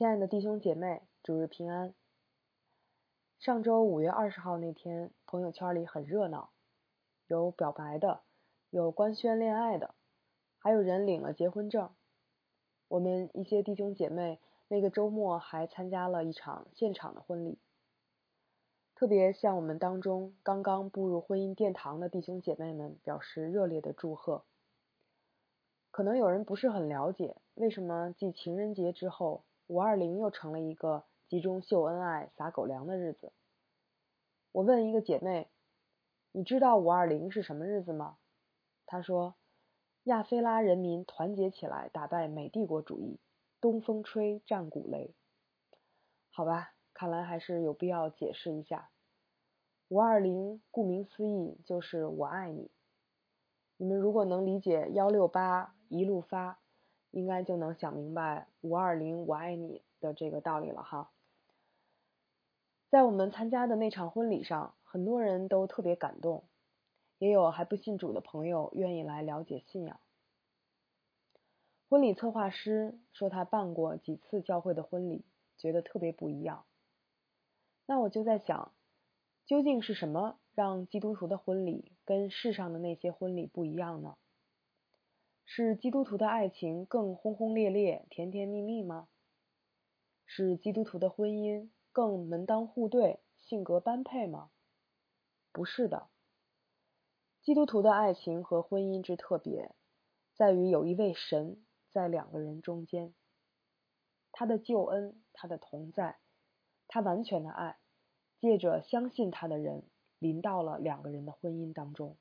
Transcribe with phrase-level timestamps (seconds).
[0.00, 1.92] 亲爱的弟兄姐妹，主日平安。
[3.38, 6.52] 上周五月二十号那天，朋友圈里很热闹，
[7.26, 8.22] 有表白的，
[8.70, 9.94] 有官宣恋爱的，
[10.56, 11.90] 还有人领了结婚证。
[12.88, 17.58] 我们一些弟兄姐妹那个周末还参加了一场现场的婚礼。
[18.94, 24.46] 特别向我们当中刚刚步入婚姻殿堂的弟兄姐妹们表示热烈的祝贺。
[25.90, 29.44] 可能有人不是很了解，为什么继情人节之后。
[29.70, 33.32] 五二零又成了一个集中秀恩爱、撒狗粮的日子。
[34.50, 35.48] 我问一个姐妹
[36.34, 38.18] ：“你知道五二零是什么日子吗？”
[38.84, 39.36] 她说
[40.02, 43.20] ：“亚非拉人民团结起来打败美帝国主义，
[43.60, 45.12] 东风吹，战鼓擂。”
[46.34, 48.90] 好吧，看来还是有必要解释一下。
[49.86, 52.72] 五二零顾名思义就是我爱你。
[53.76, 56.58] 你们如果能理解幺六八一路发。
[57.10, 61.10] 应该就能想明白“五二零我爱你”的这个道理了哈。
[62.88, 66.44] 在我们参加的那场婚礼上，很多人都特别感动，
[67.18, 70.00] 也有还不信主的朋友愿意来了解信仰。
[71.88, 75.24] 婚礼策划师说他办过几次教会的婚礼，
[75.58, 76.64] 觉得特别不一样。
[77.86, 78.72] 那我就在想，
[79.46, 84.16] 究竟是什么让基督徒的婚礼跟世上的那些婚礼不一样呢？
[85.52, 89.08] 是基督徒的爱情更轰轰烈烈、甜甜蜜蜜吗？
[90.24, 94.52] 是基督徒的婚姻更门当户对、性格般配吗？
[95.50, 96.06] 不是的。
[97.42, 99.74] 基督徒的爱情和婚姻之特别，
[100.36, 103.12] 在于有一位神在两个人中间，
[104.30, 106.20] 他的救恩、他的同在、
[106.86, 107.76] 他完全的爱，
[108.38, 109.82] 借着相信他的人
[110.20, 112.16] 临到了两个人的婚姻当中。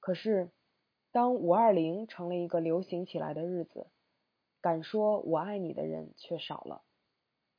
[0.00, 0.50] 可是。
[1.12, 3.86] 当五二零成了一个流行起来的日子，
[4.62, 6.82] 敢说我爱你的人却少了，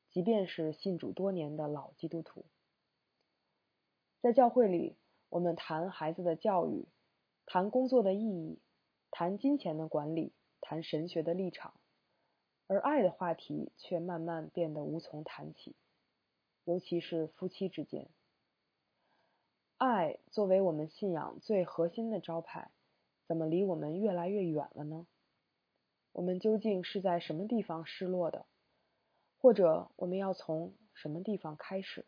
[0.09, 2.45] 即便是信主多年的老基督徒。
[4.21, 4.95] 在教会里，
[5.29, 6.87] 我们谈孩子的教育，
[7.45, 8.59] 谈工作的意义，
[9.11, 11.75] 谈金钱的管理，谈神学的立场，
[12.65, 15.75] 而爱的话题却慢慢变得无从谈起，
[16.63, 18.07] 尤其是夫妻之间。
[19.77, 22.71] 爱作为我们信仰最核心的招牌。
[23.25, 25.07] 怎么离我们越来越远了呢？
[26.11, 28.45] 我们究竟是在什么地方失落的？
[29.39, 32.05] 或者我们要从什么地方开始？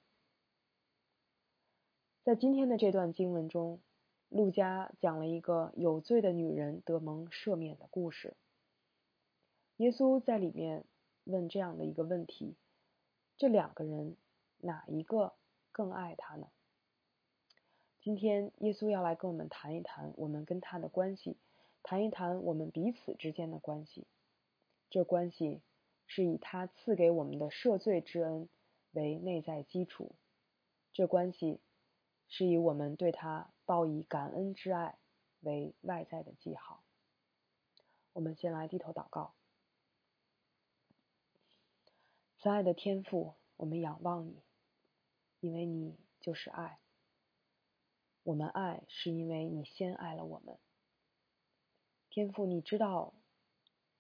[2.24, 3.81] 在今天的这段经文中，
[4.30, 8.36] 路加讲了一个有罪的女人得蒙赦免的故事。
[9.78, 10.86] 耶稣在里面
[11.24, 12.56] 问这样的一个问题：
[13.38, 14.16] 这两个人
[14.58, 15.34] 哪一个
[15.72, 16.47] 更爱他呢？
[18.05, 21.38] 今天，耶稣要来跟我们谈一谈我们跟他的关系，
[21.81, 24.05] 谈一谈我们彼此之间的关系。
[24.91, 25.63] 这关系
[26.05, 28.47] 是以他赐给我们的赦罪之恩
[28.91, 30.11] 为内在基础，
[30.93, 31.59] 这关系
[32.27, 34.99] 是以我们对他报以感恩之爱
[35.39, 36.83] 为外在的记号。
[38.13, 39.33] 我们先来低头祷告，
[42.37, 44.43] 慈爱的天父，我们仰望你，
[45.39, 46.77] 因为你就是爱。
[48.25, 50.58] 我们爱是因为你先爱了我们，
[52.09, 53.13] 天父，你知道，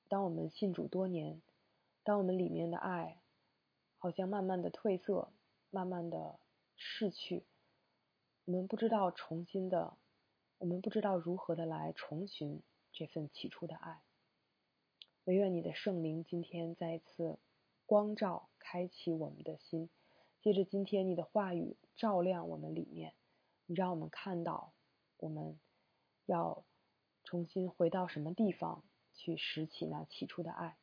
[0.07, 1.43] 当我们信主多年，
[2.03, 3.21] 当我们里面的爱
[3.99, 5.31] 好像慢慢的褪色，
[5.69, 6.39] 慢慢的
[6.75, 7.43] 逝去，
[8.45, 9.95] 我们不知道重新的，
[10.57, 14.01] 我们不知道如何的来重寻这份起初的爱。
[15.25, 17.37] 唯愿你的圣灵今天再一次
[17.85, 19.87] 光照、开启我们的心，
[20.41, 23.13] 借着今天你的话语照亮我们里面。
[23.65, 24.73] 你让我们看到，
[25.17, 25.59] 我们
[26.25, 26.63] 要
[27.23, 28.83] 重新回到什么地方
[29.13, 30.77] 去拾起那起初的爱？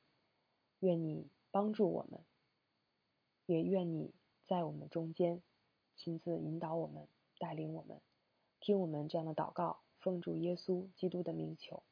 [0.80, 2.24] 愿你帮助我们，
[3.46, 4.12] 也愿你
[4.46, 5.40] 在我们中间
[5.96, 7.06] 亲自引导我们，
[7.38, 8.00] 带领我们，
[8.58, 11.84] 听我们这样的祷告，奉主耶稣基督的名求，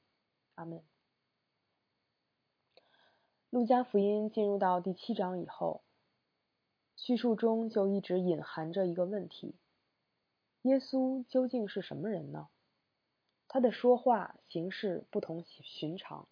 [0.56, 0.82] 阿门。
[3.50, 5.82] 路加福音进入到第七章以后，
[6.96, 9.54] 叙述中就一直隐含着一个问题。
[10.62, 12.48] 耶稣究竟是什么人呢？
[13.48, 16.28] 他的说话形式不同寻常，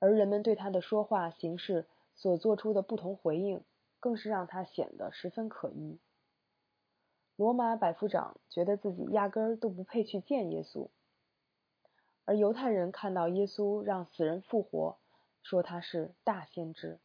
[0.00, 1.86] 而人们对他的说话形式
[2.16, 3.62] 所做出的不同回应，
[4.00, 5.98] 更是让他显得十分可疑。
[7.36, 10.88] 罗马百夫长觉得自己压根儿都不配去见耶稣，
[12.24, 14.98] 而犹太人看到耶稣让死人复活，
[15.42, 16.98] 说他是大先知。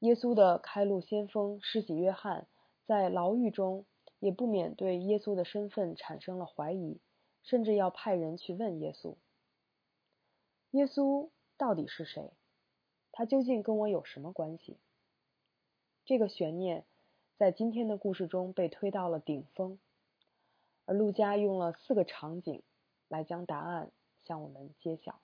[0.00, 2.48] 耶稣的开路先锋施洗约翰
[2.84, 3.86] 在牢狱中。
[4.18, 7.00] 也不免对耶稣的身份产生了怀疑，
[7.42, 9.16] 甚至要派人去问耶稣
[10.72, 12.32] ：“耶稣到底是谁？
[13.12, 14.78] 他究竟跟我有什么关系？
[16.04, 16.84] 这个悬念
[17.36, 19.78] 在今天的故事中被推到了顶峰，
[20.84, 22.62] 而陆家用了四个场景
[23.08, 23.90] 来将答案
[24.24, 25.20] 向我们揭晓。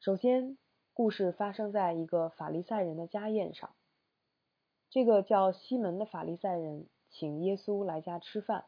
[0.00, 0.56] 首先，
[0.94, 3.74] 故事发生在一个法利赛人的家宴上。
[4.90, 8.64] 这个叫西门的法利赛人请耶稣来家吃饭，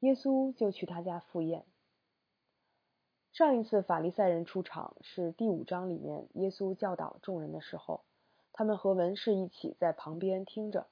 [0.00, 1.66] 耶稣就去他家赴宴。
[3.32, 8.04] 上一次法利赛人出场是第五章里面耶稣教导众人的时候，
[8.52, 10.86] 他们和文士一起在旁边听着。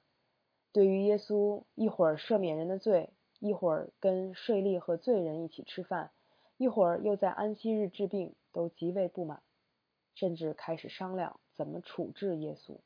[0.71, 6.11] 对于耶稣一会儿赦免人的罪，一会儿跟税吏和罪人一起吃饭，
[6.57, 9.41] 一会儿又在安息日治病，都极为不满，
[10.13, 12.77] 甚至开始商量怎么处置耶稣。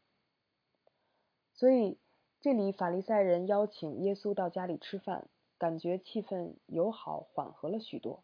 [1.61, 1.99] 所以
[2.39, 5.27] 这里法利赛人邀请耶稣到家里吃饭，
[5.59, 8.23] 感觉气氛友好缓和了许多。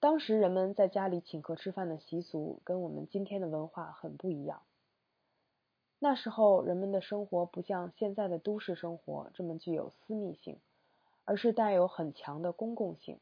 [0.00, 4.62] 当时人们在家里请客吃饭的习俗跟我们今天的文化很不一样。
[6.00, 10.58] 那时候人们的生活不像现在的都市生活这么具有私密性，
[11.24, 13.20] 而是带有很强的公共性，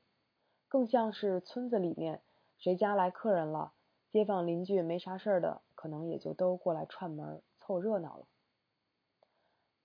[0.67, 2.23] 更像是村子里面
[2.57, 3.75] 谁家来客人了，
[4.11, 8.27] 街坊邻居没啥事儿的，可能也就都过来串门儿凑热闹了。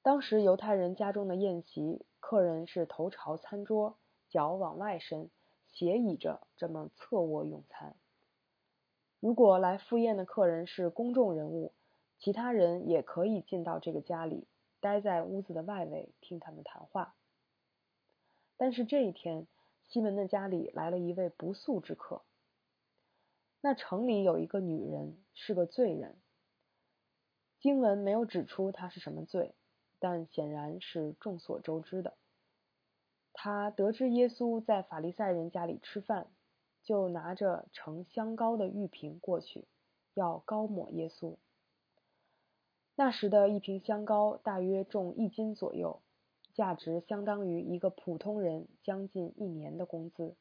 [0.02, 3.98] 当时犹太人家中的宴席，客人是头朝餐桌，
[4.30, 5.30] 脚往外伸。
[5.68, 7.98] 斜倚着这么侧卧用餐。
[9.20, 11.74] 如果来赴宴的客人是公众人物，
[12.18, 14.48] 其他人也可以进到这个家里，
[14.80, 17.14] 待在屋子的外围听他们谈话。
[18.56, 19.48] 但是这一天，
[19.84, 22.22] 西门的家里来了一位不速之客。
[23.60, 26.16] 那城里有一个女人是个罪人。
[27.66, 29.56] 经文没有指出他是什么罪，
[29.98, 32.14] 但显然是众所周知的。
[33.34, 36.28] 他得知耶稣在法利赛人家里吃饭，
[36.84, 39.66] 就拿着盛香膏的玉瓶过去，
[40.14, 41.38] 要膏抹耶稣。
[42.96, 46.04] 那时的一瓶香膏大约重一斤左右，
[46.54, 50.36] 价值相当于一个普通人将近一年的工资。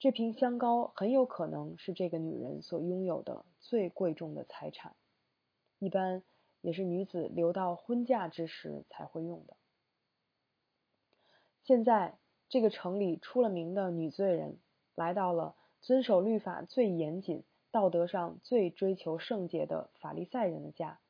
[0.00, 4.96] 这瓶香膏很有可能是这个女人所拥有的最贵重的财产，
[5.78, 6.22] 一般
[6.60, 9.56] 也是女子留到婚嫁之时才会用的。
[11.62, 12.18] 现在，
[12.48, 14.58] 这个城里出了名的女罪人
[14.94, 21.00] 来到了遵守律法最严谨、道德上最追求圣洁的法利赛人的家。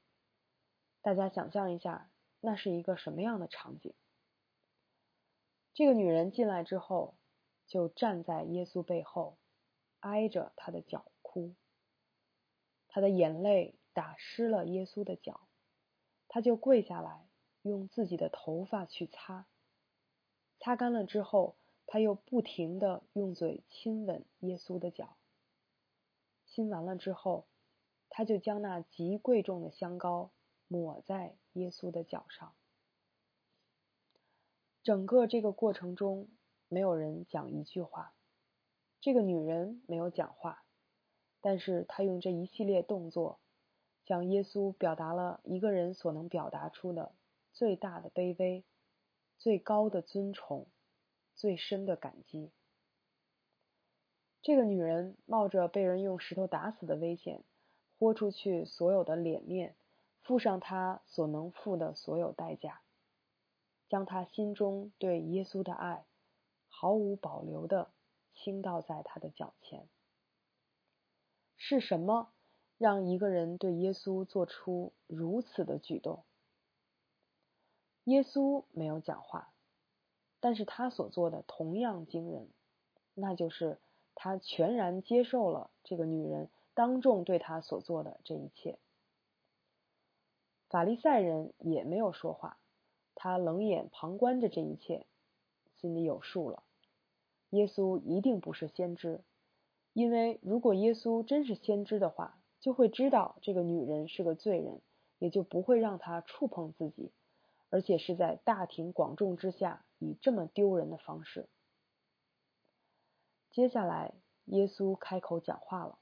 [1.03, 2.09] 大家想象一下，
[2.41, 3.95] 那是一个什么样的场景？
[5.75, 7.15] 这个女人进来之后，
[7.67, 9.37] 就站在耶稣背后，
[10.01, 11.55] 挨着他的脚哭。
[12.87, 15.41] 她的眼泪打湿了耶稣的脚，
[16.29, 17.27] 他就跪下来，
[17.63, 19.47] 用自己的头发去擦。
[20.59, 21.57] 擦干了之后，
[21.87, 25.17] 他又不停的用嘴亲吻耶稣的脚。
[26.47, 27.47] 亲完了之后，
[28.09, 30.31] 他就将那极贵重的香膏
[30.69, 32.55] 抹在耶稣的脚上。
[34.83, 36.29] 整个这个过程中，
[36.69, 38.15] 没有人讲一句话，
[39.01, 40.65] 这个女人没有讲话，
[41.41, 43.41] 但是她用这一系列动作，
[44.05, 47.13] 向耶稣表达了一个人所能表达出的
[47.53, 48.65] 最大的卑微。
[49.37, 50.69] 最高的尊崇，
[51.35, 52.51] 最深的感激。
[54.41, 57.43] 这个女人冒着被人用石头打死的危险，
[57.99, 59.75] 豁出去所有的脸面，
[60.23, 62.81] 付上她所能付的所有代价，
[63.89, 66.07] 将她心中对耶稣的爱
[66.69, 67.91] 毫无保留的
[68.33, 69.89] 倾倒在他的脚前。
[71.57, 72.33] 是什么
[72.79, 76.25] 让一个人对耶稣做出如此的举动？
[78.05, 79.53] 耶稣没有讲话，
[80.41, 82.49] 但是他所做的同样惊人，
[83.15, 83.79] 那就是
[84.15, 88.79] 他全然接受了这个女人当众对他所做的这一切。
[90.69, 92.59] 法利赛人也没有说话，
[93.15, 95.07] 他冷眼旁观着这一切，
[95.77, 96.65] 心里有数了。
[97.51, 99.21] 耶稣一定不是先知，
[99.93, 104.81] 因为如果耶稣真是先知的话，就会知道这个女人是个罪人，
[105.19, 107.13] 也就不会让她触碰自己。
[107.69, 111.47] 而且是在大庭广众之下，以这么丢人的方式。
[113.51, 114.15] 接下来，
[114.47, 115.99] 耶稣开口讲话了，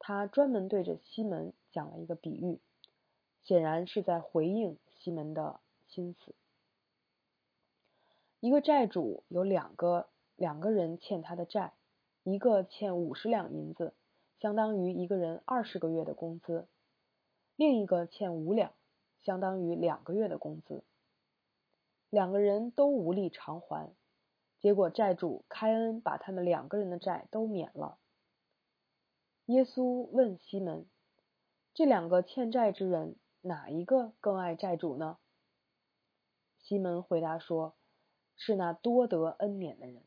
[0.00, 2.58] 他专门对着西门讲了一个比喻，
[3.44, 6.34] 显然是在回应西门的心思。
[8.40, 11.72] 一个债主有两个两个人欠他的债，
[12.24, 13.94] 一个欠五十两银子，
[14.42, 16.66] 相当于一个人二十个月的工资；
[17.54, 18.72] 另一个欠五两。
[19.20, 20.82] 相当于两个月的工资，
[22.10, 23.94] 两个人都无力偿还，
[24.58, 27.98] 结果债主开恩把他们两个人的债都免了。
[29.44, 30.86] 耶稣问西门
[31.72, 35.18] ：“这两个欠债之人，哪一个更爱债主呢？”
[36.58, 37.76] 西门回答说
[38.34, 40.02] ：“是那多得恩免的人。”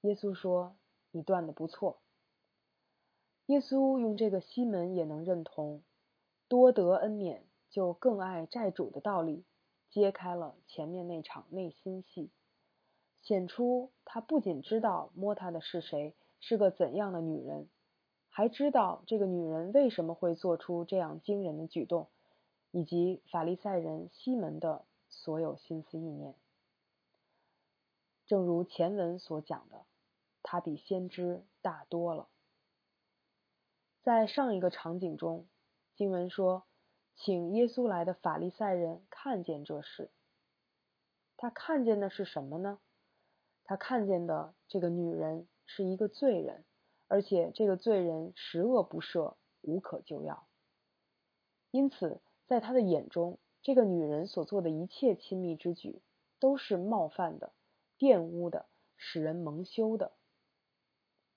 [0.00, 0.78] 耶稣说
[1.12, 1.98] ：“你断的不错。”
[3.46, 5.82] 耶稣用这个西门也能认同
[6.48, 9.44] 多得恩免就更爱债主的道理，
[9.90, 12.30] 揭开了前面那场内心戏，
[13.22, 17.68] 显出他不仅知道摸他的是谁，是个怎样的女人。
[18.28, 22.08] 还知道这个女人为什么会做出这样惊人的举动，
[22.70, 26.34] 以及法利赛人西门的所有心思意念。
[28.26, 29.86] 正如前文所讲的，
[30.42, 32.28] 他比先知大多了。
[34.06, 35.48] 在上一个场景中，
[35.96, 36.64] 经文说，
[37.16, 40.12] 请耶稣来的法利赛人看见这事。
[41.36, 42.78] 他看见的是什么呢？
[43.64, 46.64] 他看见的这个女人是一个罪人。
[47.08, 50.46] 而且这个罪人十恶不赦，无可救药。
[51.72, 56.00] 因此，在他的眼中，这个女人所做的一切亲密之举，
[56.38, 57.52] 都是冒犯的、
[57.98, 60.12] 玷污的、使人蒙羞的。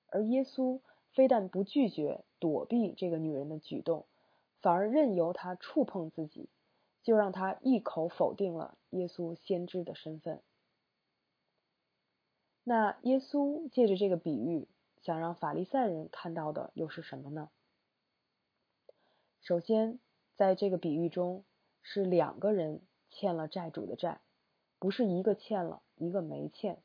[0.06, 0.82] 而耶稣
[1.14, 4.06] 非但不拒绝躲避这个女人的举动，
[4.62, 6.50] 反而任由她触碰自己，
[7.04, 10.42] 就让她一口否定了耶稣先知的身份。
[12.64, 14.68] 那耶稣借着这个比喻。
[15.02, 17.50] 想让法利赛人看到的又是什么呢？
[19.40, 19.98] 首先，
[20.36, 21.46] 在这个比喻中，
[21.82, 24.20] 是两个人欠了债主的债，
[24.78, 26.84] 不是一个欠了，一个没欠。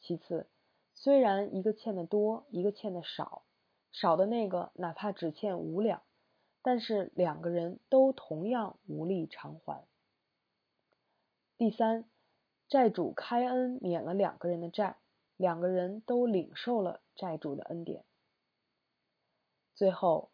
[0.00, 0.48] 其次，
[0.94, 3.42] 虽然一个欠的多，一个欠的少，
[3.92, 6.02] 少的那个哪怕只欠五两，
[6.62, 9.86] 但是两个人都同样无力偿还。
[11.56, 12.04] 第三，
[12.68, 14.96] 债主开恩免了两个人的债。
[15.38, 18.04] 两个人都领受了债主的恩典，
[19.74, 20.30] 最后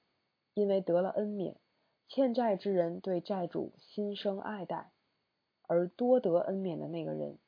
[0.52, 1.56] 因为得了恩免，
[2.08, 4.90] 欠债之人对债主心生爱戴，
[5.62, 7.38] 而多得恩免的那个人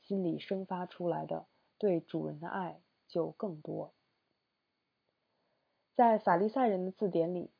[0.00, 1.46] 心里生发出来的
[1.76, 3.92] 对主人的爱就更多。
[6.00, 7.50] 在法利赛人的字典里，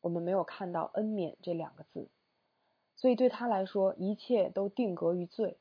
[0.00, 2.08] 我们没有看到恩免这两个字，
[2.96, 5.56] 所以对他来说，一切都定格于罪。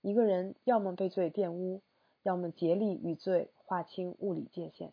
[0.00, 1.82] 一个人要么被罪玷污。
[2.24, 4.90] 要么竭力与罪划清物理界限，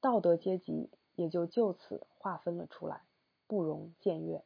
[0.00, 3.02] 道德阶级也就就此划分了出来，
[3.46, 4.42] 不容僭越。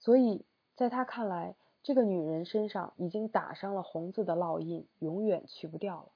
[0.00, 6.08] 所以，在他看来，这个女人身上已经打上了红字的烙印，永远去不掉了。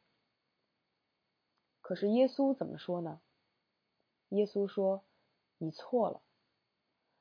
[1.87, 3.21] 可是耶稣怎么说呢？
[4.31, 5.05] 耶稣说
[5.57, 6.21] ：“你错了，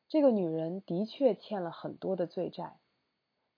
[0.07, 2.79] 这个女人的确欠了很多的罪债，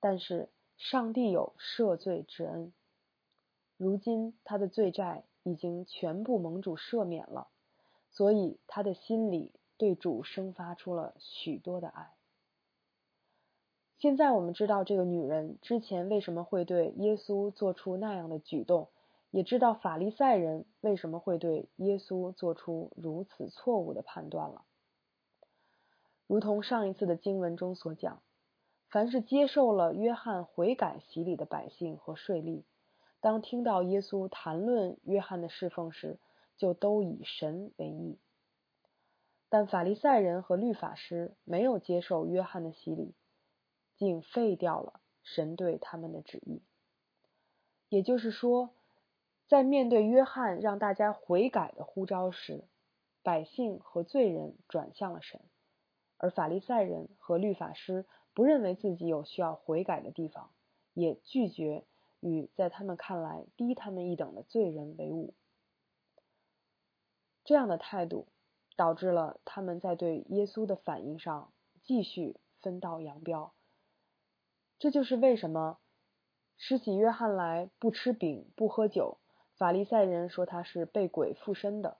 [0.02, 2.74] 但是上帝有赦罪之恩。”
[3.78, 7.48] 如今她的罪债已经全部蒙主赦免了，
[8.12, 12.12] 所以他的心里对主生发出了许多的爱。
[13.98, 18.90] 现在我们知道这个女人之前为什么会对耶稣做出那样的举动，
[19.32, 24.64] 也知道法利赛人为什么会对耶稣做出如此错误的判断了。
[26.28, 28.22] 如同上一次的经文中所讲，
[28.90, 32.64] 凡是接受了约翰悔改洗礼的百姓和税吏。
[33.20, 36.20] 当听到耶稣谈论约翰的侍奉时，
[36.56, 38.20] 就都以神为义。
[39.50, 43.14] 但法利赛人和律法师没有接受约翰的洗礼，
[43.96, 46.62] 竟废掉了神对他们的旨意。
[47.90, 48.72] 也就是说，
[49.48, 52.64] 在面对约翰让大家悔改的呼召时，
[53.24, 55.42] 百姓和罪人转向了神，
[56.18, 60.52] 而法利赛人和律法师不认为自己有需要悔改的地方，
[60.94, 61.86] 也拒绝。
[62.20, 65.36] 与在他们看来低他们一等的罪人为伍，
[67.46, 68.28] 这样的态度
[68.76, 73.54] 导致了他们在对耶稣的反应上继续分道扬镳。
[74.80, 75.78] 这就是为什么
[76.58, 79.20] 施洗约翰来不吃饼不喝酒，
[79.58, 81.98] 法利赛人说他是被鬼附身的；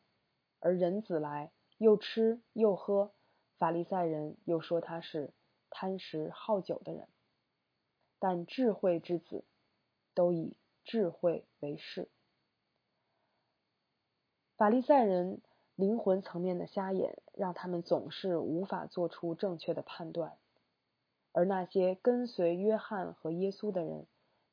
[0.60, 3.12] 而人子来又吃又喝，
[3.58, 5.34] 法利赛人又说他是
[5.70, 7.08] 贪食好酒的人。
[8.20, 9.44] 但智慧之子。
[10.18, 12.10] 都以智慧为事。
[14.56, 15.44] 法利赛人
[15.76, 20.40] 灵魂层面的瞎眼，让他们总是无法做出正确的判断；
[21.34, 24.08] 而那些跟随约翰和耶稣的人，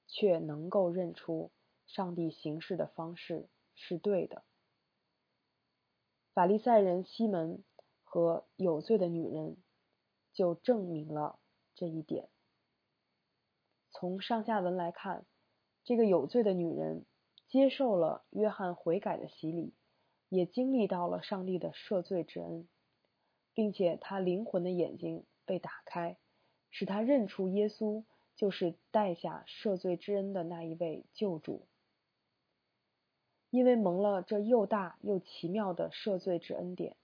[0.07, 1.51] 却能够认出
[1.87, 4.43] 上帝行事的方式是对的。
[6.33, 7.63] 法利赛人西门
[8.03, 9.57] 和有罪的女人，
[10.33, 11.39] 就证明了
[11.75, 12.29] 这一点。
[13.91, 15.25] 从上下文来看。
[15.87, 17.05] 这个有罪的女人
[17.47, 19.75] 接受了约翰悔改的洗礼，
[20.31, 22.67] 也经历到了上帝的赦罪之恩，
[23.53, 26.17] 并且她灵魂的眼睛被打开，
[26.71, 28.03] 使她认出耶稣
[28.35, 31.67] 就是带下赦罪之恩的那一位救主。
[33.55, 36.97] 因为蒙了这又大又奇妙的赦罪之恩典，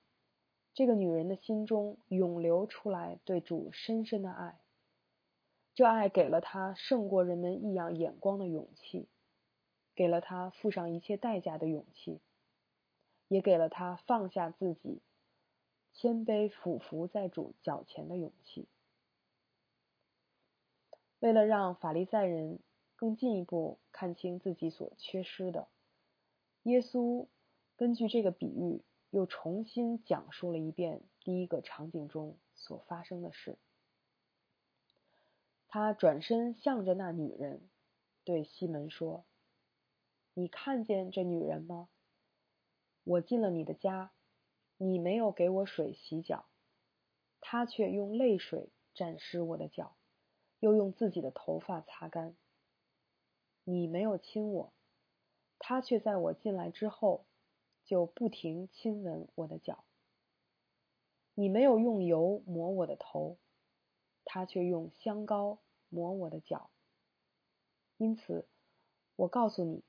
[0.75, 4.59] 这个女人的心中涌流出来对主深深的爱。
[5.75, 9.07] 这爱给了她胜过人们异样眼光的勇气，
[9.95, 12.21] 给了她付上一切代价的勇气。
[13.29, 15.03] 也给了他放下自己、
[15.93, 18.67] 谦卑俯伏在主脚前的勇气。
[21.21, 22.59] 为了让法利赛人
[22.97, 25.69] 更进一步看清自己所缺失的，
[26.65, 27.27] 耶稣
[27.77, 33.59] 根据这个比喻又重新讲述了一遍第一个场景中所发生的事。
[35.69, 37.69] 他转身向着那女人，
[38.25, 39.25] 对西门说
[40.35, 41.89] ：“你看见这女人吗？”
[43.05, 44.13] 我进了你的家，
[44.77, 46.45] 你没有给我水洗脚，
[47.41, 49.97] 他却用泪水沾湿我的脚，
[50.59, 52.37] 又用自己的头发擦干。
[53.65, 54.73] 你没有亲我，
[55.61, 57.25] 他却在我进来之后
[57.85, 59.85] 就不停亲吻我的脚。
[61.35, 63.39] 你没有用油抹我的头，
[64.25, 66.71] 他却用香膏抹我的脚。
[67.97, 68.49] 因此，
[69.15, 69.85] 我告诉你，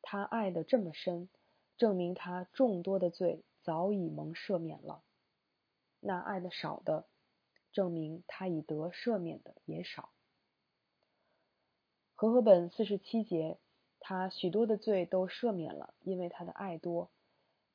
[0.00, 1.28] 他爱的这么深。
[1.76, 5.02] 证明他众多的罪早已蒙赦免了，
[5.98, 7.06] 那爱的少的，
[7.72, 10.10] 证明他已得赦免的也少。
[12.14, 13.58] 和合本四十七节，
[14.00, 17.10] 他许多的罪都赦免了，因为他的爱多，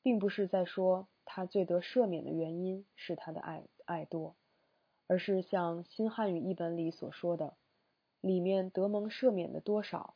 [0.01, 4.36] 并不是在说他罪得赦免的原因是他的爱爱多，
[5.08, 7.55] 而是像新汉语译本里所说的，
[8.20, 10.15] 里面得蒙赦免的多少，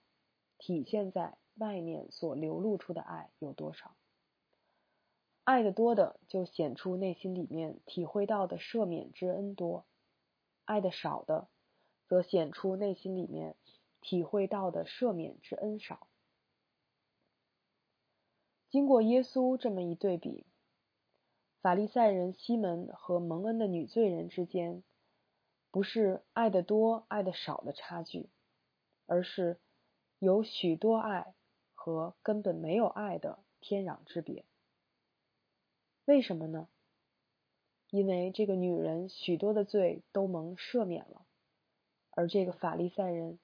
[0.57, 1.37] 体现在。
[1.59, 3.93] 外面所流露出的爱有多少？
[5.43, 9.83] 爱的多的，就显出内心里面体会到的赦免之恩多；
[10.63, 11.49] 爱的少的，
[12.07, 13.57] 则显出内心里面
[14.01, 16.07] 体会到的赦免之恩少。
[18.69, 20.45] 经过耶稣这么一对比，
[21.61, 24.83] 法利赛人西门和蒙恩的女罪人之间，
[25.71, 28.29] 不是爱的多、爱的少的差距，
[29.05, 29.59] 而是
[30.19, 31.33] 有许多爱。
[31.81, 34.43] 和根本没有爱的天壤之别。
[36.03, 36.67] 为什么呢？
[37.89, 41.25] 因为这个女人许多的罪都蒙赦免了，
[42.11, 43.39] 而这个法利赛人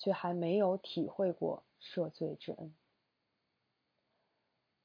[0.00, 2.74] 却还没有体会过赦罪之恩。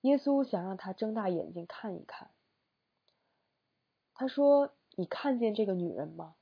[0.02, 2.30] 耶稣想让他睁大眼睛看一看。
[4.14, 6.36] 他说：“你看见这个女人吗？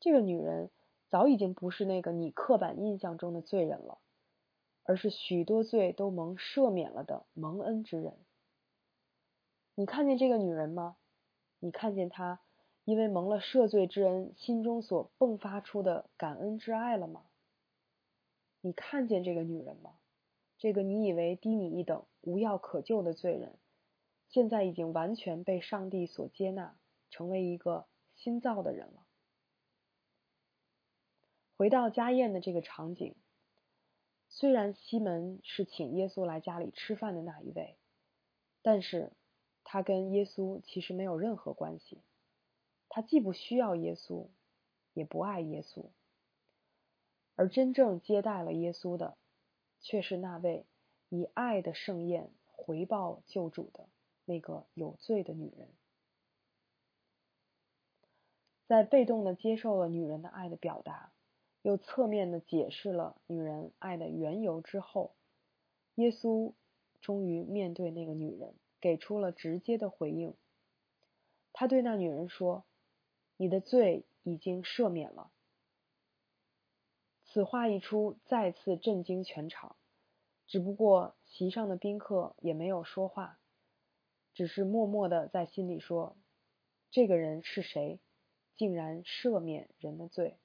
[0.00, 0.70] 这个女人
[1.10, 3.98] 早已经不是那个你刻板印象中的罪人了。”
[4.84, 8.16] 而是许多罪都蒙赦免了的蒙恩之人。
[9.74, 10.96] 你看见这个女人吗？
[11.58, 12.40] 你看见她
[12.84, 17.27] 因为蒙了赦罪之恩，心中所迸发出的感恩之爱了吗？
[18.60, 19.98] 你看见这个女人吗？
[20.58, 23.58] 这个你以为低你一等、无药可救的罪人，
[24.28, 26.76] 现在已经完全被上帝所接纳，
[27.10, 29.06] 成为一个新造的人了。
[31.56, 33.14] 回到家宴的这个场景。
[34.30, 37.78] 虽然西门是请耶稣来家里吃饭的那一位，
[38.60, 39.12] 但是
[39.64, 42.02] 他跟耶稣其实没有任何关系。
[42.90, 44.28] 他既不需要耶稣，
[44.92, 45.86] 也不爱耶稣。
[47.38, 49.16] 而真正接待了耶稣的，
[49.80, 50.66] 却是那位
[51.08, 53.88] 以爱的盛宴回报救主的
[54.24, 55.68] 那个有罪的女人。
[58.66, 61.12] 在被动的接受了女人的爱的表达。
[61.62, 65.14] 又侧面的解释了女人爱的缘由之后，
[65.96, 66.52] 耶稣
[67.00, 70.34] 终于面对那个女人，给出了直接的回应。
[71.52, 72.64] 他对那女人说
[73.36, 75.30] ：“你的罪已经赦免了。”
[77.30, 79.76] 此话一出，再次震惊全场。
[80.46, 83.38] 只不过席上的宾客也没有说话，
[84.32, 86.16] 只是默默的在心里说
[86.90, 88.00] ：“这个人是谁？
[88.56, 90.38] 竟然赦免人的罪？”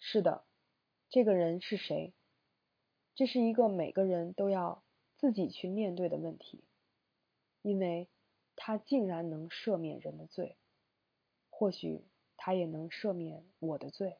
[0.00, 0.44] 是的，
[1.08, 2.12] 这个人是谁？
[3.14, 4.82] 这是一个每个人都要
[5.16, 6.64] 自己去面对的问题，
[7.62, 8.08] 因为
[8.56, 10.56] 他竟然能赦免人的罪，
[11.50, 12.04] 或许
[12.36, 14.18] 他也能赦免我的罪。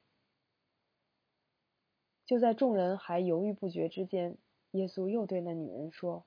[2.26, 4.38] 就在众人还犹豫不决之间，
[4.70, 6.24] 耶稣又对那女人说：“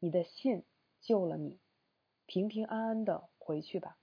[0.00, 0.64] 你的信
[1.00, 1.58] 救了你，
[2.26, 3.98] 平平安安的回去吧。”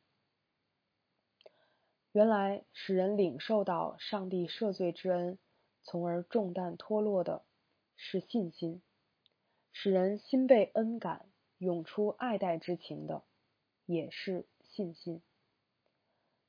[2.13, 5.37] 原来使人领受到上帝赦罪之恩，
[5.83, 7.43] 从而重担脱落的
[7.97, 8.81] 是信心，
[9.73, 11.25] 使人心被恩感，
[11.57, 13.23] 涌出爱戴之情的，
[13.85, 15.21] 也是信心。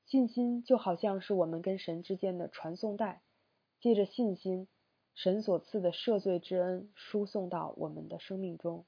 [0.04, 3.22] 信心就好像是我们跟神之间的传送带，
[3.80, 4.68] 借着信心，
[5.16, 8.84] 神所赐的赦罪之恩输送到我们的生命中，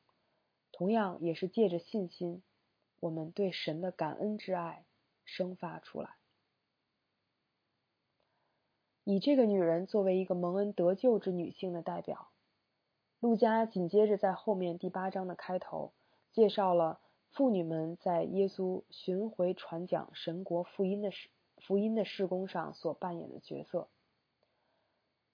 [0.73, 2.43] 同样也是借着信心，
[3.01, 4.85] 我们对神的感恩之爱
[5.25, 6.11] 生发出来。
[9.05, 12.29] 以这个女人作为一个蒙恩得救之女性的代表，
[13.21, 15.95] 路加紧接着在后面第八章的开头
[16.31, 23.89] 介绍了妇女们在耶稣巡回传讲神国福音的事福音的事工上所扮演的角色。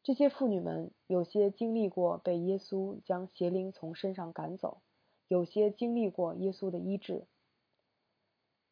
[0.05, 4.83] 这些妇女们有些经历过被耶稣将邪灵从身上赶走，
[5.27, 7.27] 有些经历过耶稣的医治。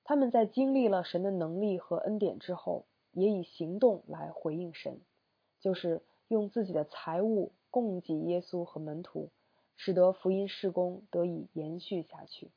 [0.04, 2.86] 他们在经历了神的能力和恩典之后。
[3.14, 5.02] 也以行动来回应神，
[5.60, 9.30] 就是用自己的财物供给耶稣和门徒，
[9.76, 12.50] 使得福音事工得以延续下去。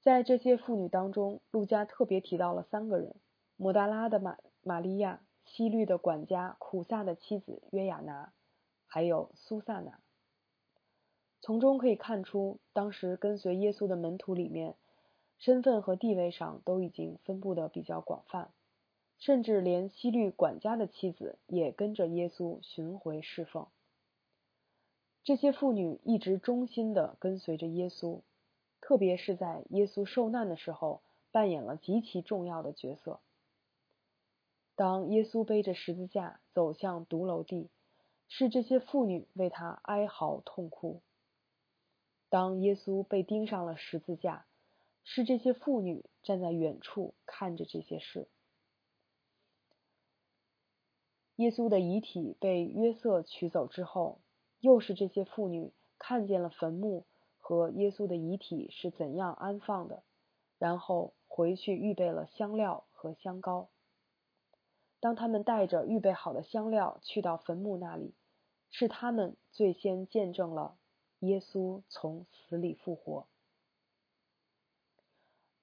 [0.00, 3.16] 在这些妇女当中，路加特别提到了三个人：
[3.56, 8.32] 摩大拉的玛玛利亚、西律的管家苦萨的妻子约雅拿，
[8.86, 10.00] 还有苏萨拿。
[11.40, 14.76] 从中可以看出，当时跟随耶稣的门徒里面，
[15.38, 18.50] 身份和地位上都已经分布的比较广泛。
[19.18, 23.68] 甚至连西律管家的妻子也跟着耶稣巡回侍奉。
[25.22, 28.20] 这些妇女一直忠心的跟随着耶稣，
[28.80, 33.20] 特别是在耶稣受难的时候，扮演了极其重要的角色。
[34.76, 37.70] 当耶稣背着十字架走向独楼地，
[38.28, 41.00] 是这些妇女为他哀嚎痛哭；
[42.28, 44.46] 当耶稣被钉上了十字架，
[45.04, 48.26] 是这些妇女站在远处看着这些事。
[51.36, 54.20] 耶稣的遗体被约瑟取走之后，
[54.60, 57.04] 又是这些妇女看见了坟墓
[57.38, 60.02] 和耶稣的遗体是怎样安放的，
[60.58, 63.68] 然后回去预备了香料和香膏。
[65.04, 68.14] 当他们带着预备好的香料去到坟墓那里，
[68.70, 70.78] 是他们最先见证了
[71.18, 73.26] 耶稣从死里复活，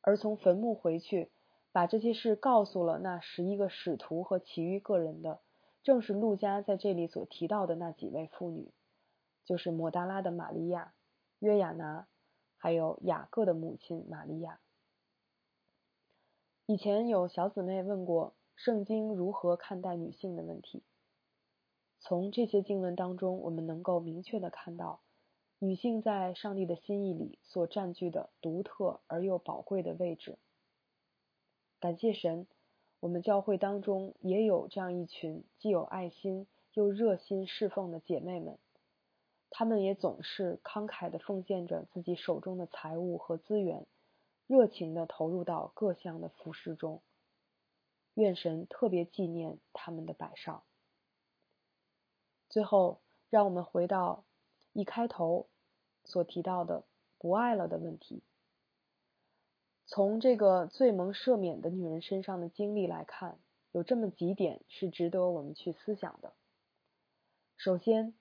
[0.02, 1.32] 而从坟墓回去
[1.72, 5.40] 把这些事告诉了那十一个使徒和其余个人的。
[5.82, 8.72] 正是路加在这里所提到的那几位妇女，
[9.44, 10.94] 就是抹大拉的玛利亚、
[11.40, 12.06] 约亚拿，
[12.58, 14.60] 还有雅各的母亲玛利亚。
[16.68, 20.84] 以前有小姊妹问过圣经如何看待女性的问题。
[22.00, 25.02] 从这些经文当中，我们能够明确的看到，
[25.60, 30.38] 女性在上帝的心意里所占据的独特而又宝贵的位置。
[31.80, 32.48] 感谢神。
[33.00, 38.60] 我们教会当中也有这样一群既有爱心又热心侍奉的姐妹们，
[39.50, 43.88] 她们也总是慷慨的奉献着自己手中的财物和资源，
[44.46, 47.02] 热情的投入到各项的服饰中。
[48.14, 50.64] 愿神特别纪念他们的摆上。
[52.50, 54.26] 最后，让我们回到
[54.74, 55.48] 一开头
[56.04, 56.84] 所提到的
[57.18, 58.24] 不爱了的问题。
[59.86, 63.40] 从这个最蒙赦免的女人身上的经历来看，
[63.72, 66.34] 有这么几点是值得我们去思想的。
[67.58, 68.14] 首先，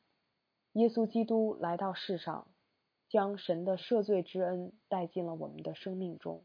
[0.73, 2.49] 耶稣基督来到世上，
[3.09, 6.45] 将神的赦罪之恩带进了我们的生命中。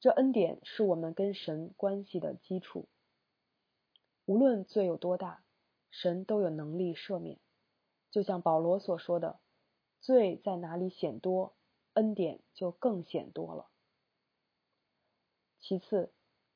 [0.00, 2.86] 这恩典是我们跟神关系的基础。
[4.26, 5.42] 无论罪有多大，
[5.90, 7.38] 神都有能力赦免。
[8.10, 9.38] 就像保罗所说的
[10.00, 11.54] ：“罪在哪里显多，
[11.94, 13.66] 恩典就更显多了。”
[15.60, 16.12] 其次，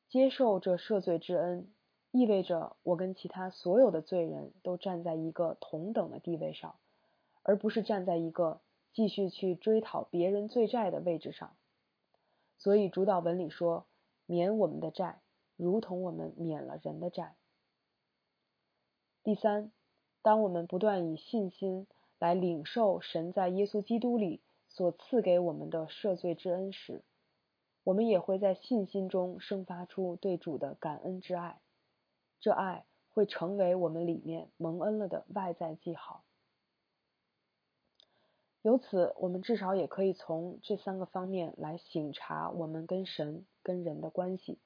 [0.09, 1.69] 接受这赦罪之恩，
[2.11, 6.77] 意味着我跟其他所有的罪人都站在一个同等的地位上，
[7.43, 8.61] 而不是站在一个
[8.93, 11.57] 继续去追讨别人罪债的位置上。
[12.63, 13.87] 所以主导文里说
[14.25, 15.21] ：“免我们的债，
[15.57, 17.35] 如同我们免了人的债。”
[19.25, 19.73] 第三，
[20.23, 21.89] 当我们不断以信心
[22.21, 27.03] 来领受神在耶稣基督里所赐给我们的赦罪之恩时，
[27.83, 31.61] 我们也会在信心中生发出对主的感恩之爱，
[32.39, 36.23] 这爱会成为我们里面蒙恩了的外在记号。
[38.63, 44.61] 由此，我们至少也可以从这三个方面来省察我们跟神、跟人的关系。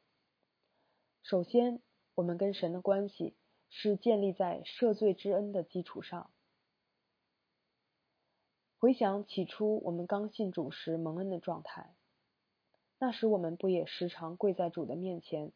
[1.23, 1.81] 首先，
[2.15, 3.35] 我们跟神的关系
[3.71, 6.31] 是建立在赦罪之恩的基础上。
[8.79, 11.95] 回想起初我们刚信主时蒙恩的状态。
[12.99, 15.53] 那时我们不也时常跪在主的面前，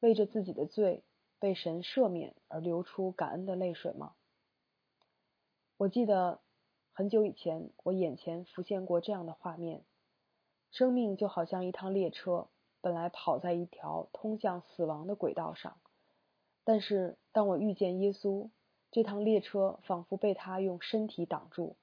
[0.00, 1.02] 为着自己的罪
[1.38, 4.14] 被神赦免而流出感恩的泪水吗？
[5.76, 6.40] 我记得
[6.96, 9.82] 很久以前，我眼前浮现过这样的画面：
[10.70, 12.46] 生命就好像一趟列车，
[12.80, 15.76] 本来跑在一条通向死亡的轨道上，
[16.62, 18.48] 但是当我遇见耶稣，
[18.92, 21.74] 这趟列车仿佛被他用身体挡住，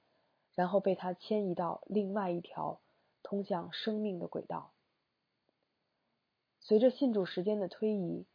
[0.55, 2.79] 然后被他迁移到另外一条
[3.21, 4.71] 通向生命的轨道。
[6.61, 8.25] 随着信主时间的推移，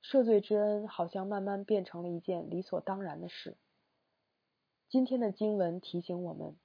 [0.00, 3.56] 赦罪之恩好像慢慢变成了一件理所当然的事。
[4.90, 6.56] 今天的经文提醒我们，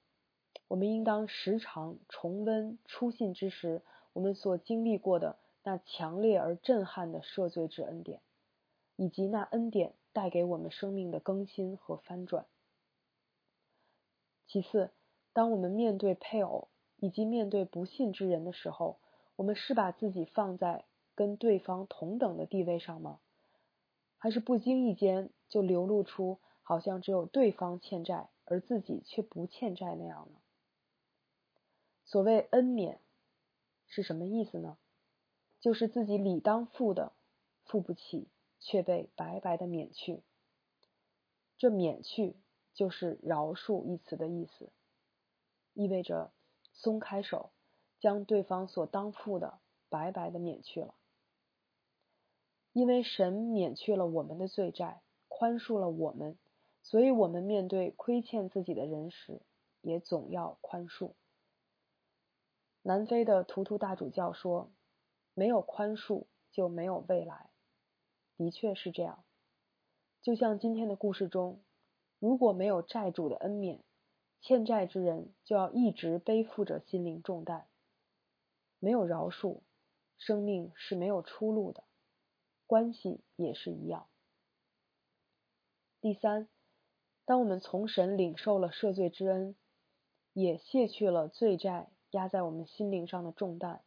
[0.66, 8.20] 我们应当时常重温初信之时我们所经历过的那强烈而震撼的赦罪之恩典，
[8.96, 12.46] 以及那恩典带给我们生命的更新和翻转。
[14.48, 14.90] 其次，
[15.32, 18.98] 当我们面对配偶以及面对不信之人的时候，
[19.36, 20.84] 我们是把自己放在
[21.14, 23.20] 跟对方同等的地位上吗？
[24.18, 26.40] 还是不经意间就流露出？
[26.68, 30.40] 好像只有对方欠债，而自己却不欠债那样呢？
[32.04, 33.00] 所谓恩免
[33.86, 34.76] 是什么意思呢？
[35.60, 37.12] 就是自己理当付的
[37.66, 38.26] 付不起，
[38.58, 40.24] 却被白白的免去。
[41.56, 42.34] 这免去
[42.74, 44.72] 就是饶恕一词的意思，
[45.72, 46.32] 意味着
[46.72, 47.52] 松开手，
[48.00, 50.96] 将对方所当付的白白的免去了。
[52.72, 56.36] 因为神免去了我们的罪债，宽恕了我们。
[56.88, 59.42] 所以，我们面对亏欠自己的人时，
[59.80, 61.14] 也总要宽恕。
[62.82, 64.70] 南非的图图大主教说
[65.34, 67.50] ：“没有宽恕，就没有未来。”
[68.38, 69.24] 的确是这样。
[70.22, 71.60] 就像今天的故事中，
[72.20, 73.82] 如果没有债主的恩免，
[74.40, 77.66] 欠债之人就要一直背负着心灵重担。
[78.78, 79.62] 没有饶恕，
[80.18, 81.82] 生命是没有出路的，
[82.64, 84.06] 关系也是一样。
[86.00, 86.48] 第三。
[87.26, 89.56] 当我们从神领受了赦罪之恩，
[90.32, 93.82] 也卸去了罪债压在我们心灵上的重担，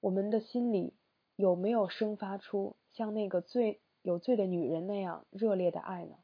[0.00, 0.92] 我们的心里
[1.36, 6.16] 有没有生发出像那个罪有罪的女人那样热烈的爱呢？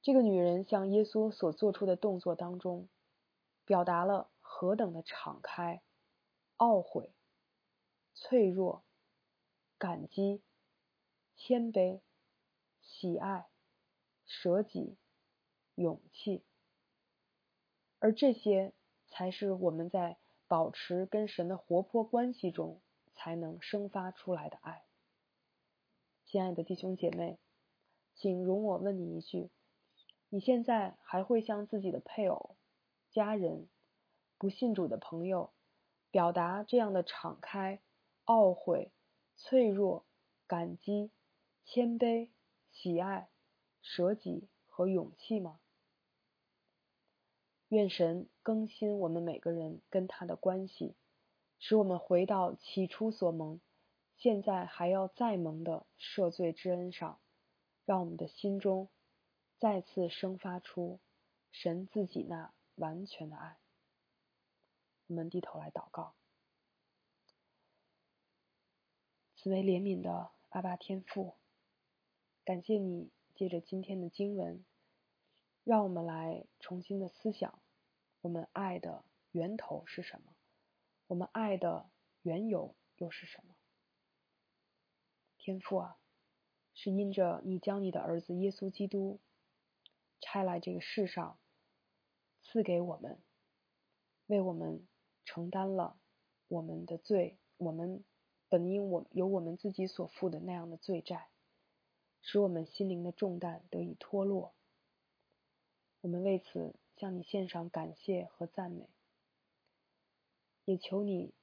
[0.00, 2.88] 这个女人向耶稣所做出的动作当中，
[3.66, 5.82] 表达了何等的敞开、
[6.56, 7.12] 懊悔、
[8.14, 8.84] 脆弱、
[9.76, 10.42] 感激、
[11.36, 12.00] 谦卑、
[12.80, 13.46] 喜爱。
[14.26, 14.96] 舍己、
[15.74, 16.42] 勇气，
[17.98, 18.72] 而这些
[19.08, 22.80] 才是我们在保持跟神的活泼关系中
[23.14, 24.84] 才能生发出来的爱。
[26.24, 27.38] 亲爱的弟兄姐妹，
[28.14, 29.50] 请容我问你一句：
[30.28, 32.56] 你现在还会向自己的配偶、
[33.10, 33.68] 家人、
[34.38, 35.52] 不信主的朋友
[36.10, 37.80] 表达这样的敞开、
[38.24, 38.90] 懊悔、
[39.36, 40.06] 脆弱、
[40.46, 41.10] 感激、
[41.64, 42.30] 谦卑、
[42.72, 43.28] 喜爱？
[43.86, 45.60] 舍己和勇气吗？
[47.68, 50.96] 愿神更新我们每个人跟他的关系，
[51.58, 53.60] 使我们回到起初所蒙，
[54.16, 57.20] 现在还要再蒙的赦罪之恩上，
[57.84, 58.88] 让我们的心中
[59.58, 60.98] 再次生发出
[61.52, 63.58] 神自己那完全的爱。
[65.08, 66.14] 我们低头来祷告，
[69.36, 71.34] 此为怜悯的阿巴天父，
[72.44, 73.10] 感谢你。
[73.34, 74.64] 借着今天的经文，
[75.64, 77.60] 让我们来重新的思想：
[78.20, 80.34] 我们爱的源头是什么？
[81.08, 81.90] 我们爱的
[82.22, 83.54] 缘由又是什么？
[85.36, 85.98] 天父啊，
[86.74, 89.20] 是因着你将你的儿子耶稣基督
[90.20, 91.38] 拆来这个世上，
[92.42, 93.20] 赐给我们，
[94.26, 94.86] 为我们
[95.24, 95.98] 承担了
[96.46, 98.04] 我们的罪，我们
[98.48, 101.28] 本应我有我们自己所负的那样的罪债。
[102.26, 104.54] 使我们心灵的重担得以脱落，
[106.00, 108.88] 我们为此向你献上感谢和赞美，
[110.64, 111.34] 也求你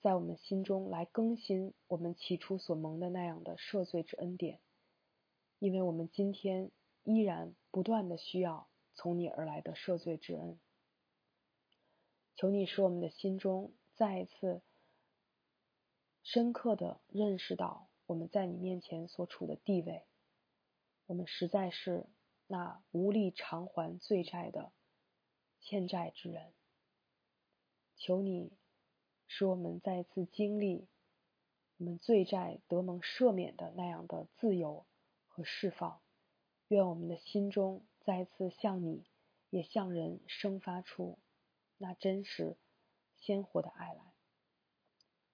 [0.00, 4.60] 在我们心中来更新我们起初所蒙的那样的赦罪之恩典，
[5.58, 6.70] 因为我们今天
[7.02, 10.60] 依然不断的需要从你而来的赦罪之恩。
[12.36, 14.62] 求你使我们的心中再一次
[16.22, 20.04] 深刻的认识到我们在你面前所处的地位。
[21.08, 22.06] 我们实在是
[22.46, 24.70] 那无力偿还罪债的
[25.58, 26.52] 欠债之人，
[27.96, 28.52] 求你
[29.26, 30.86] 使我们再次经历
[31.78, 34.84] 我们罪债得蒙赦免的那样的自由
[35.28, 35.98] 和释放。
[36.68, 39.02] 愿我们的心中再次向你，
[39.48, 41.18] 也向人生发出
[41.78, 42.58] 那真实
[43.16, 44.12] 鲜活的爱来。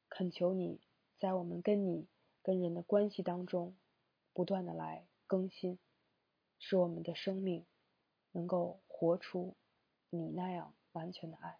[0.08, 0.80] 恳求你
[1.18, 2.06] 在我们跟你
[2.44, 3.76] 跟人的关系当中，
[4.32, 5.08] 不断的来。
[5.34, 5.80] 更新，
[6.60, 7.66] 使我们的生命
[8.30, 9.56] 能够活出
[10.08, 11.58] 你那样完全的爱。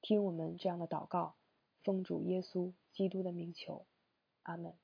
[0.00, 1.36] 听我们这样的祷告，
[1.84, 3.86] 奉主耶稣基督的名求，
[4.42, 4.76] 阿门。